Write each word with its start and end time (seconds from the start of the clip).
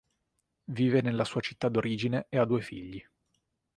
Vive 0.71 1.03
nella 1.03 1.23
sua 1.23 1.41
città 1.41 1.69
d'origine 1.69 2.25
e 2.29 2.39
ha 2.39 2.45
due 2.47 2.61
figli. 2.63 3.07